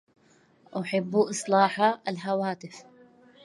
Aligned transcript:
أحبُ 0.77 1.15
إصلاحَ 1.15 1.81
الهواتف. 2.07 2.85